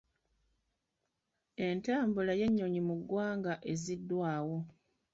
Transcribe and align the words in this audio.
Entambula 1.67 2.31
y'ennyonyi 2.39 2.81
mu 2.87 2.95
ggwanga 2.99 3.53
ezziddwawo. 3.71 4.57